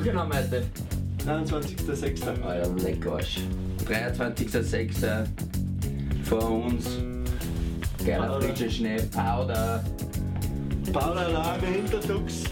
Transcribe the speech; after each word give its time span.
genommen 0.00 0.32
heute? 0.34 0.64
23.06. 1.26 2.42
Ah 2.44 2.54
ja, 2.56 2.66
leck 2.82 3.06
Arsch. 3.06 3.40
23.06. 3.86 5.26
vor 6.24 6.50
uns. 6.50 6.98
Geiler 8.04 8.28
Powder. 8.28 8.40
frischer 8.42 8.70
Schnee, 8.70 8.96
Powder. 9.12 9.84
Powder-Alarme 10.92 11.66
hinter 11.66 11.98
Dux. 12.00 12.44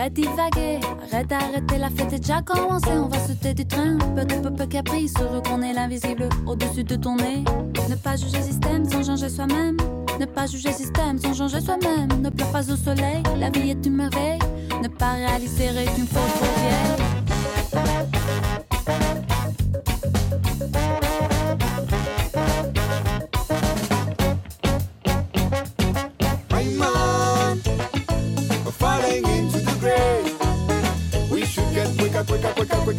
Arrête 0.00 0.14
divaguer, 0.14 0.80
arrête 1.12 1.26
d'arrêter, 1.28 1.78
la 1.78 1.90
fête 1.90 2.12
est 2.12 2.18
déjà 2.20 2.40
commencée, 2.40 2.90
on 2.92 3.08
va 3.08 3.18
sauter 3.18 3.52
du 3.52 3.66
train. 3.66 3.98
Peu 4.16 4.24
de 4.24 4.34
peu, 4.36 4.50
peu 4.50 4.66
caprice, 4.66 5.14
heureux 5.20 5.42
qu'on 5.42 5.60
est 5.62 5.72
l'invisible 5.74 6.28
au-dessus 6.46 6.84
de 6.84 6.96
ton 6.96 7.16
nez. 7.16 7.44
Ne 7.88 7.94
pas 7.96 8.16
juger 8.16 8.42
système 8.42 8.88
sans 8.88 9.04
changer 9.04 9.28
soi-même. 9.28 9.76
Ne 10.18 10.24
pas 10.24 10.46
juger 10.46 10.72
système 10.72 11.18
sans 11.18 11.34
changer 11.34 11.60
soi-même. 11.60 12.08
Ne 12.22 12.30
pleure 12.30 12.50
pas 12.50 12.70
au 12.70 12.76
soleil, 12.76 13.22
la 13.38 13.50
vie 13.50 13.70
est 13.70 13.86
une 13.86 13.96
merveille. 13.96 14.38
Ne 14.82 14.88
pas 14.88 15.12
réaliser 15.12 15.64
est 15.64 15.98
une 15.98 16.06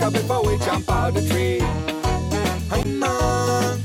quicker, 0.02 0.20
quicker 0.20 0.28
before 0.28 0.44
we 0.44 0.58
jump 0.66 0.90
out 0.90 1.14
the 1.14 1.22
tree. 1.30 1.62
I'm 2.72 3.04
on, 3.04 3.80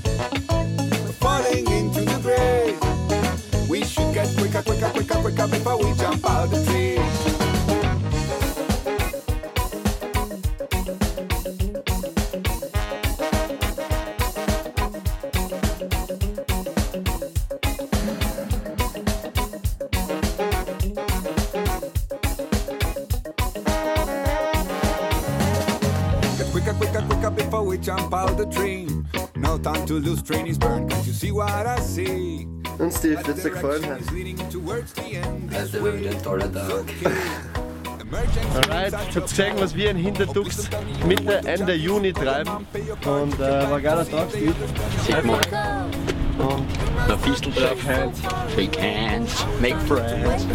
we're 1.05 1.13
falling 1.13 1.71
into 1.71 2.01
the 2.01 2.19
grave. 2.23 3.69
We 3.69 3.85
should 3.85 4.15
get 4.15 4.29
quicker, 4.37 4.63
quicker, 4.63 4.91
quicker, 4.91 5.21
quicker 5.21 5.49
before 5.49 5.79
we 5.79 5.93
jump 5.95 6.25
out 6.29 6.51
the 6.51 6.65
tree. 6.65 6.96
Quicker, 26.57 26.73
quicker, 26.73 27.03
quicker 27.03 27.31
before 27.31 27.65
we 27.65 27.77
jump 27.77 28.15
out 28.15 28.39
the 28.39 28.47
train. 28.47 29.07
No 29.37 29.59
time 29.59 29.85
to 29.85 30.01
lose, 30.01 30.23
train 30.23 30.47
is 30.47 30.57
burned. 30.57 30.89
Can't 30.89 31.07
you 31.07 31.13
see 31.13 31.31
what 31.31 31.67
I 31.67 31.79
see? 31.81 32.49
Und 32.79 32.95
Steve, 32.95 33.19
wird's 33.27 33.43
dir 33.43 33.51
gefallen? 33.51 33.83
Direction 33.83 33.99
is 33.99 34.11
leading 34.11 34.39
towards 34.49 34.95
the 34.95 35.17
end. 35.17 35.55
Also 35.55 35.85
war 35.85 35.93
wieder 35.93 36.13
ein 36.13 36.23
toller 36.23 36.51
Tag. 36.51 36.87
Alright, 38.55 38.95
habt 38.97 39.15
ihr 39.15 39.21
gesehen, 39.21 39.57
was 39.59 39.75
wir 39.75 39.91
in 39.91 39.99
Hintertux 39.99 40.71
Mitte, 41.07 41.47
Ende 41.47 41.75
Juni 41.75 42.15
treiben? 42.15 42.67
Und 43.05 43.35
äh, 43.35 43.69
war 43.69 43.77
ein 43.77 43.83
geiler 43.83 44.11
Tag, 44.11 44.31
Steve. 44.31 44.55
Sieht 45.05 45.25
man. 45.27 45.39
No 46.39 47.19
Fistel 47.19 47.53
drauf. 47.53 47.77
Shake 48.55 48.81
hands. 48.81 49.45
Make 49.61 49.77
friends. 49.81 50.47